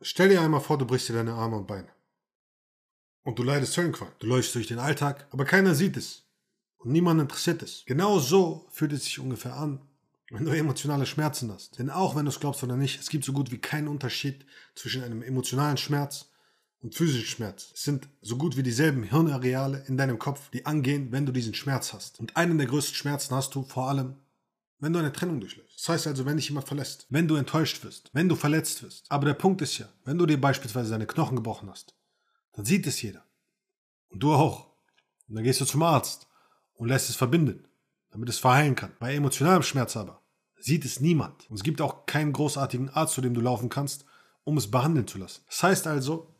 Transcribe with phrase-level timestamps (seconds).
[0.00, 1.88] Stell dir einmal vor, du brichst dir deine Arme und Beine.
[3.24, 4.12] Und du leidest Höllenqual.
[4.20, 6.24] Du läufst durch den Alltag, aber keiner sieht es.
[6.78, 7.82] Und niemand interessiert es.
[7.84, 9.80] Genau so fühlt es sich ungefähr an,
[10.30, 11.78] wenn du emotionale Schmerzen hast.
[11.78, 14.46] Denn auch wenn du es glaubst oder nicht, es gibt so gut wie keinen Unterschied
[14.76, 16.30] zwischen einem emotionalen Schmerz
[16.80, 17.72] und physischen Schmerz.
[17.74, 21.54] Es sind so gut wie dieselben Hirnareale in deinem Kopf, die angehen, wenn du diesen
[21.54, 22.20] Schmerz hast.
[22.20, 24.14] Und einen der größten Schmerzen hast du vor allem,
[24.80, 25.78] wenn du eine Trennung durchläufst.
[25.78, 29.10] Das heißt also, wenn dich jemand verlässt, wenn du enttäuscht wirst, wenn du verletzt wirst.
[29.10, 31.94] Aber der Punkt ist ja, wenn du dir beispielsweise deine Knochen gebrochen hast,
[32.52, 33.24] dann sieht es jeder.
[34.08, 34.66] Und du auch.
[35.28, 36.28] Und dann gehst du zum Arzt
[36.74, 37.66] und lässt es verbinden,
[38.10, 38.92] damit es verheilen kann.
[38.98, 40.22] Bei emotionalem Schmerz aber
[40.58, 41.48] sieht es niemand.
[41.50, 44.04] Und es gibt auch keinen großartigen Arzt, zu dem du laufen kannst,
[44.44, 45.42] um es behandeln zu lassen.
[45.48, 46.34] Das heißt also,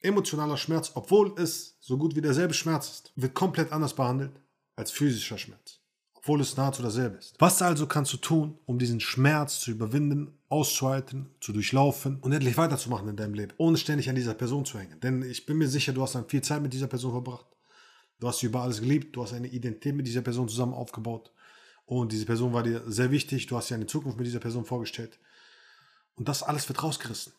[0.00, 4.40] emotionaler Schmerz, obwohl es so gut wie derselbe Schmerz ist, wird komplett anders behandelt
[4.74, 5.81] als physischer Schmerz
[6.22, 7.34] obwohl es nahezu dasselbe ist.
[7.40, 12.56] Was also kannst du tun, um diesen Schmerz zu überwinden, auszuhalten, zu durchlaufen und endlich
[12.56, 15.00] weiterzumachen in deinem Leben, ohne ständig an dieser Person zu hängen?
[15.00, 17.46] Denn ich bin mir sicher, du hast dann viel Zeit mit dieser Person verbracht.
[18.20, 21.32] Du hast sie über alles geliebt, du hast eine Identität mit dieser Person zusammen aufgebaut
[21.86, 24.64] und diese Person war dir sehr wichtig, du hast dir eine Zukunft mit dieser Person
[24.64, 25.18] vorgestellt.
[26.14, 27.32] Und das alles wird rausgerissen.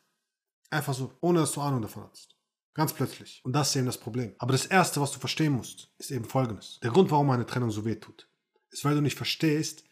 [0.69, 2.35] Einfach so, ohne dass du Ahnung davon hast.
[2.73, 3.39] Ganz plötzlich.
[3.45, 4.33] Und das ist eben das Problem.
[4.39, 6.79] Aber das Erste, was du verstehen musst, ist eben Folgendes.
[6.83, 8.27] Der Grund, warum eine Trennung so weh tut
[8.73, 9.83] ist, weil du nicht verstehst,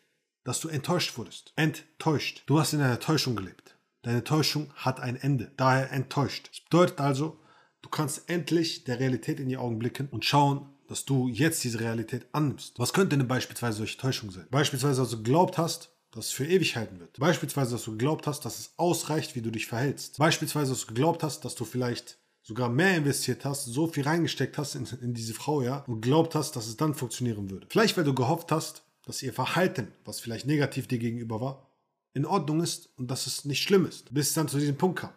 [0.44, 1.54] dass du enttäuscht wurdest.
[1.56, 2.44] Enttäuscht.
[2.48, 3.78] Du hast in einer Täuschung gelebt.
[4.02, 5.52] Deine Täuschung hat ein Ende.
[5.58, 6.50] Daher enttäuscht.
[6.50, 7.40] Das bedeutet also,
[7.82, 11.80] du kannst endlich der Realität in die Augen blicken und schauen, dass du jetzt diese
[11.80, 12.78] Realität annimmst.
[12.80, 14.48] Was könnte denn beispielsweise solche Täuschung sein?
[14.50, 17.18] Beispielsweise, dass du geglaubt hast, dass es für ewig halten wird.
[17.20, 20.18] Beispielsweise, dass du geglaubt hast, dass es ausreicht, wie du dich verhältst.
[20.18, 22.18] Beispielsweise, dass du geglaubt hast, dass du vielleicht
[22.52, 26.36] sogar mehr investiert hast, so viel reingesteckt hast in, in diese Frau, ja, und glaubt
[26.36, 27.66] hast, dass es dann funktionieren würde.
[27.70, 31.70] Vielleicht, weil du gehofft hast, dass ihr Verhalten, was vielleicht negativ dir gegenüber war,
[32.14, 35.00] in Ordnung ist und dass es nicht schlimm ist, bis es dann zu diesem Punkt
[35.00, 35.12] kam,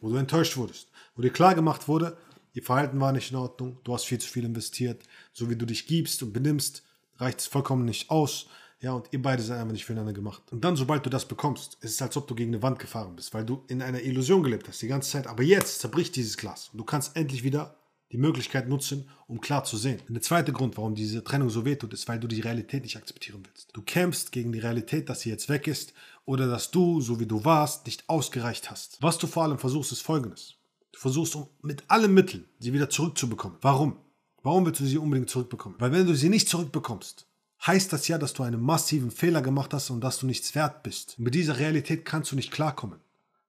[0.00, 2.16] wo du enttäuscht wurdest, wo dir klar gemacht wurde,
[2.54, 5.00] ihr Verhalten war nicht in Ordnung, du hast viel zu viel investiert,
[5.32, 6.82] so wie du dich gibst und benimmst,
[7.18, 8.48] reicht es vollkommen nicht aus,
[8.82, 10.42] ja, und ihr beide seid einfach nicht füreinander gemacht.
[10.50, 13.14] Und dann, sobald du das bekommst, ist es, als ob du gegen eine Wand gefahren
[13.14, 15.28] bist, weil du in einer Illusion gelebt hast die ganze Zeit.
[15.28, 17.76] Aber jetzt zerbricht dieses Glas und du kannst endlich wieder
[18.10, 20.00] die Möglichkeit nutzen, um klar zu sehen.
[20.08, 22.96] Und der zweite Grund, warum diese Trennung so wehtut, ist, weil du die Realität nicht
[22.96, 23.68] akzeptieren willst.
[23.72, 25.94] Du kämpfst gegen die Realität, dass sie jetzt weg ist
[26.24, 28.98] oder dass du, so wie du warst, nicht ausgereicht hast.
[29.00, 30.56] Was du vor allem versuchst, ist folgendes.
[30.90, 33.58] Du versuchst um mit allen Mitteln sie wieder zurückzubekommen.
[33.62, 33.96] Warum?
[34.42, 35.76] Warum willst du sie unbedingt zurückbekommen?
[35.78, 37.26] Weil wenn du sie nicht zurückbekommst,
[37.66, 40.82] heißt das ja, dass du einen massiven Fehler gemacht hast und dass du nichts wert
[40.82, 41.16] bist.
[41.18, 42.98] Und mit dieser Realität kannst du nicht klarkommen.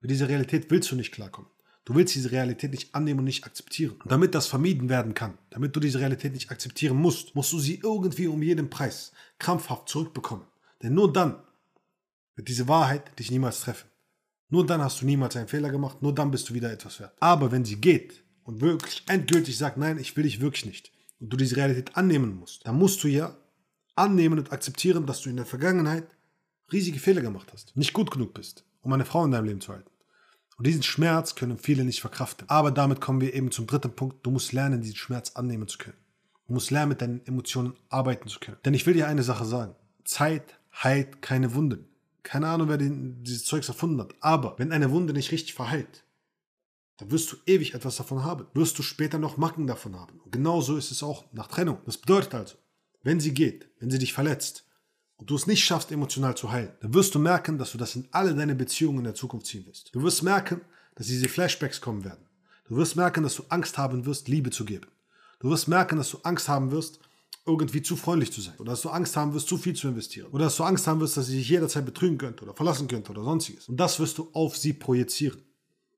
[0.01, 1.49] Mit dieser Realität willst du nicht klarkommen.
[1.85, 3.95] Du willst diese Realität nicht annehmen und nicht akzeptieren.
[4.03, 7.59] Und damit das vermieden werden kann, damit du diese Realität nicht akzeptieren musst, musst du
[7.59, 10.45] sie irgendwie um jeden Preis krampfhaft zurückbekommen.
[10.81, 11.41] Denn nur dann
[12.35, 13.89] wird diese Wahrheit dich niemals treffen.
[14.49, 17.15] Nur dann hast du niemals einen Fehler gemacht, nur dann bist du wieder etwas wert.
[17.19, 21.29] Aber wenn sie geht und wirklich endgültig sagt, nein, ich will dich wirklich nicht, und
[21.29, 23.35] du diese Realität annehmen musst, dann musst du ja
[23.95, 26.07] annehmen und akzeptieren, dass du in der Vergangenheit
[26.71, 29.73] riesige Fehler gemacht hast, nicht gut genug bist, um eine Frau in deinem Leben zu
[29.73, 29.89] halten.
[30.57, 32.47] Und diesen Schmerz können viele nicht verkraften.
[32.49, 34.25] Aber damit kommen wir eben zum dritten Punkt.
[34.25, 35.97] Du musst lernen, diesen Schmerz annehmen zu können.
[36.47, 38.57] Du musst lernen, mit deinen Emotionen arbeiten zu können.
[38.65, 39.75] Denn ich will dir eine Sache sagen.
[40.03, 41.87] Zeit heilt keine Wunden.
[42.21, 44.13] Keine Ahnung, wer den, dieses Zeugs erfunden hat.
[44.21, 46.05] Aber wenn eine Wunde nicht richtig verheilt,
[46.97, 48.45] dann wirst du ewig etwas davon haben.
[48.53, 50.19] Wirst du später noch Macken davon haben.
[50.19, 51.79] Und genauso ist es auch nach Trennung.
[51.85, 52.55] Das bedeutet also,
[53.03, 54.65] wenn sie geht, wenn sie dich verletzt
[55.17, 57.95] und du es nicht schaffst, emotional zu heilen, dann wirst du merken, dass du das
[57.95, 59.93] in alle deine Beziehungen in der Zukunft ziehen wirst.
[59.93, 60.61] Du wirst merken,
[60.95, 62.25] dass diese Flashbacks kommen werden.
[62.65, 64.87] Du wirst merken, dass du Angst haben wirst, Liebe zu geben.
[65.39, 66.99] Du wirst merken, dass du Angst haben wirst,
[67.45, 68.55] irgendwie zu freundlich zu sein.
[68.57, 70.27] Oder dass du Angst haben wirst, zu viel zu investieren.
[70.31, 73.11] Oder dass du Angst haben wirst, dass sie dich jederzeit betrügen könnte oder verlassen könnte
[73.11, 73.67] oder sonstiges.
[73.67, 75.41] Und das wirst du auf sie projizieren.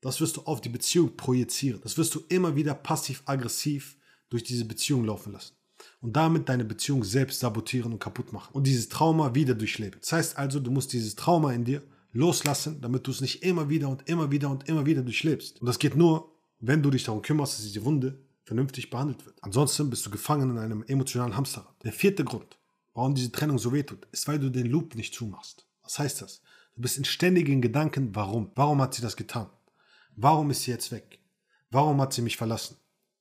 [0.01, 1.81] Das wirst du auf die Beziehung projizieren.
[1.83, 3.95] Das wirst du immer wieder passiv-aggressiv
[4.29, 5.53] durch diese Beziehung laufen lassen
[6.01, 9.99] und damit deine Beziehung selbst sabotieren und kaputt machen und dieses Trauma wieder durchleben.
[10.01, 11.81] Das heißt also, du musst dieses Trauma in dir
[12.11, 15.61] loslassen, damit du es nicht immer wieder und immer wieder und immer wieder durchlebst.
[15.61, 19.35] Und das geht nur, wenn du dich darum kümmerst, dass diese Wunde vernünftig behandelt wird.
[19.41, 21.75] Ansonsten bist du gefangen in einem emotionalen Hamsterrad.
[21.83, 22.57] Der vierte Grund,
[22.93, 25.67] warum diese Trennung so wehtut, ist, weil du den Loop nicht zumachst.
[25.83, 26.41] Was heißt das?
[26.75, 28.51] Du bist in ständigen Gedanken, warum?
[28.55, 29.49] Warum hat sie das getan?
[30.15, 31.19] Warum ist sie jetzt weg?
[31.71, 32.77] Warum hat sie mich verlassen?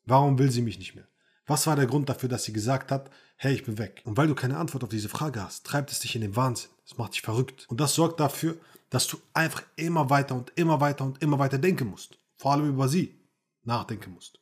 [0.07, 1.09] Warum will sie mich nicht mehr?
[1.47, 4.03] Was war der Grund dafür, dass sie gesagt hat, hey, ich bin weg?
[4.05, 6.71] Und weil du keine Antwort auf diese Frage hast, treibt es dich in den Wahnsinn.
[6.87, 7.67] Es macht dich verrückt.
[7.69, 8.57] Und das sorgt dafür,
[8.91, 12.19] dass du einfach immer weiter und immer weiter und immer weiter denken musst.
[12.37, 13.19] Vor allem über sie
[13.65, 14.39] nachdenken musst.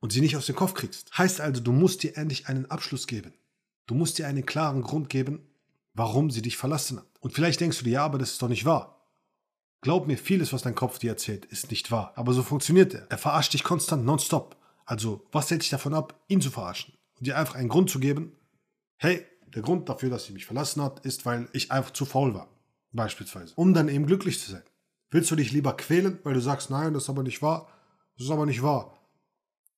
[0.00, 1.16] Und sie nicht aus dem Kopf kriegst.
[1.18, 3.34] Heißt also, du musst dir endlich einen Abschluss geben.
[3.86, 5.40] Du musst dir einen klaren Grund geben,
[5.94, 7.06] warum sie dich verlassen hat.
[7.20, 8.98] Und vielleicht denkst du dir, ja, aber das ist doch nicht wahr.
[9.80, 12.12] Glaub mir, vieles, was dein Kopf dir erzählt, ist nicht wahr.
[12.16, 13.06] Aber so funktioniert er.
[13.10, 14.56] Er verarscht dich konstant nonstop.
[14.88, 16.94] Also, was hält dich davon ab, ihn zu verarschen?
[17.18, 18.32] Und dir einfach einen Grund zu geben,
[18.96, 19.22] hey,
[19.54, 22.48] der Grund dafür, dass sie mich verlassen hat, ist, weil ich einfach zu faul war.
[22.92, 23.52] Beispielsweise.
[23.56, 24.62] Um dann eben glücklich zu sein.
[25.10, 27.68] Willst du dich lieber quälen, weil du sagst, nein, das ist aber nicht wahr?
[28.16, 28.98] Das ist aber nicht wahr.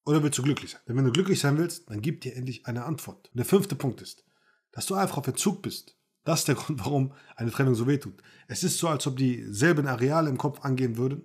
[0.07, 0.81] Oder willst du glücklich sein?
[0.87, 3.31] Denn wenn du glücklich sein willst, dann gib dir endlich eine Antwort.
[3.33, 4.23] Und der fünfte Punkt ist,
[4.71, 5.97] dass du einfach auf Entzug bist.
[6.23, 8.23] Das ist der Grund, warum eine Trennung so wehtut.
[8.47, 11.25] Es ist so, als ob dieselben Areale im Kopf angehen würden,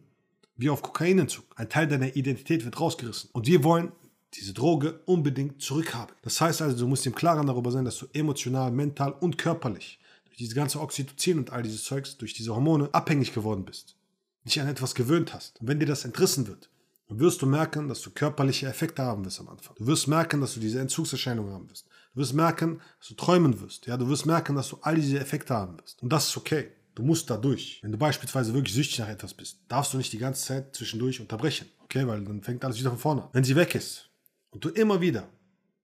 [0.58, 1.46] wie auf Kokainentzug.
[1.56, 3.30] Ein Teil deiner Identität wird rausgerissen.
[3.34, 3.92] Und wir wollen
[4.34, 6.16] diese Droge unbedingt zurückhaben.
[6.22, 10.00] Das heißt also, du musst im Klaren darüber sein, dass du emotional, mental und körperlich
[10.26, 13.96] durch diese ganze Oxytocin und all dieses Zeugs, durch diese Hormone abhängig geworden bist.
[14.44, 15.62] Dich an etwas gewöhnt hast.
[15.62, 16.70] Und wenn dir das entrissen wird,
[17.08, 19.76] dann wirst du merken, dass du körperliche Effekte haben wirst am Anfang.
[19.78, 21.88] Du wirst merken, dass du diese Entzugserscheinungen haben wirst.
[22.14, 23.86] Du wirst merken, dass du träumen wirst.
[23.86, 26.02] Ja, du wirst merken, dass du all diese Effekte haben wirst.
[26.02, 26.70] Und das ist okay.
[26.96, 27.80] Du musst da durch.
[27.84, 31.20] Wenn du beispielsweise wirklich süchtig nach etwas bist, darfst du nicht die ganze Zeit zwischendurch
[31.20, 31.68] unterbrechen.
[31.84, 33.30] Okay, weil dann fängt alles wieder von vorne an.
[33.34, 34.10] Wenn sie weg ist
[34.52, 35.30] und du immer wieder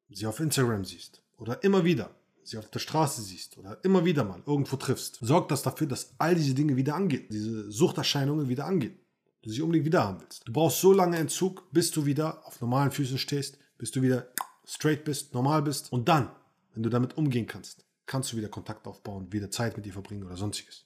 [0.10, 4.24] sie auf Instagram siehst oder immer wieder sie auf der Straße siehst oder immer wieder
[4.24, 8.66] mal irgendwo triffst, sorgt das dafür, dass all diese Dinge wieder angehen, diese Suchterscheinungen wieder
[8.66, 8.98] angehen.
[9.42, 10.48] Du sie unbedingt wieder haben willst.
[10.48, 14.28] Du brauchst so lange Entzug, bis du wieder auf normalen Füßen stehst, bis du wieder
[14.66, 15.92] straight bist, normal bist.
[15.92, 16.30] Und dann,
[16.74, 20.24] wenn du damit umgehen kannst, kannst du wieder Kontakt aufbauen, wieder Zeit mit ihr verbringen
[20.24, 20.86] oder sonstiges.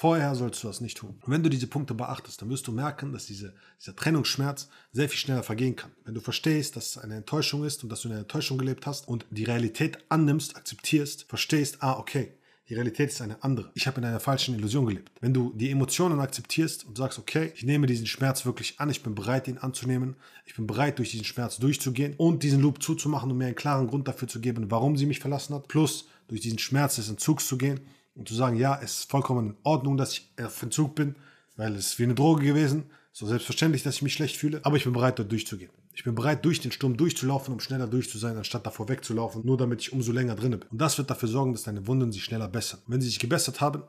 [0.00, 1.18] Vorher sollst du das nicht tun.
[1.22, 5.08] Und wenn du diese Punkte beachtest, dann wirst du merken, dass diese, dieser Trennungsschmerz sehr
[5.08, 5.90] viel schneller vergehen kann.
[6.04, 8.86] Wenn du verstehst, dass es eine Enttäuschung ist und dass du in einer Enttäuschung gelebt
[8.86, 12.32] hast und die Realität annimmst, akzeptierst, verstehst, ah, okay,
[12.68, 13.72] die Realität ist eine andere.
[13.74, 15.10] Ich habe in einer falschen Illusion gelebt.
[15.20, 19.02] Wenn du die Emotionen akzeptierst und sagst, okay, ich nehme diesen Schmerz wirklich an, ich
[19.02, 20.14] bin bereit, ihn anzunehmen,
[20.46, 23.88] ich bin bereit, durch diesen Schmerz durchzugehen und diesen Loop zuzumachen, um mir einen klaren
[23.88, 27.48] Grund dafür zu geben, warum sie mich verlassen hat, plus durch diesen Schmerz des Entzugs
[27.48, 27.80] zu gehen
[28.18, 31.14] und zu sagen, ja, es ist vollkommen in Ordnung, dass ich auf Entzug bin,
[31.56, 34.76] weil es ist wie eine Droge gewesen, so selbstverständlich, dass ich mich schlecht fühle, aber
[34.76, 35.70] ich bin bereit, dort durchzugehen.
[35.94, 39.44] Ich bin bereit, durch den Sturm durchzulaufen, um schneller durch zu sein, anstatt davor wegzulaufen,
[39.44, 40.68] nur damit ich umso länger drin bin.
[40.70, 42.80] Und das wird dafür sorgen, dass deine Wunden sich schneller bessern.
[42.86, 43.82] Und wenn sie sich gebessert haben,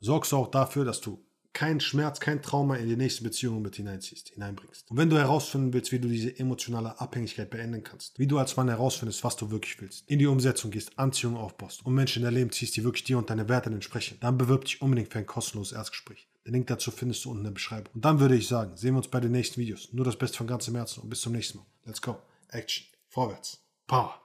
[0.00, 3.76] sorgst du auch dafür, dass du keinen Schmerz, kein Trauma in die nächste Beziehung mit
[3.76, 4.90] hineinziehst, hineinbringst.
[4.90, 8.56] Und wenn du herausfinden willst, wie du diese emotionale Abhängigkeit beenden kannst, wie du als
[8.56, 12.24] Mann herausfindest, was du wirklich willst, in die Umsetzung gehst, Anziehung aufbaust und Menschen in
[12.24, 15.18] dein Leben ziehst, die wirklich dir und deine Werte entsprechen, dann bewirb dich unbedingt für
[15.18, 16.28] ein kostenloses Erstgespräch.
[16.44, 17.94] Den Link dazu findest du unten in der Beschreibung.
[17.94, 19.92] Und dann würde ich sagen, sehen wir uns bei den nächsten Videos.
[19.92, 21.66] Nur das Beste von ganzem Herzen und bis zum nächsten Mal.
[21.86, 22.18] Let's go.
[22.48, 22.86] Action.
[23.08, 23.60] Vorwärts.
[23.86, 24.23] Power.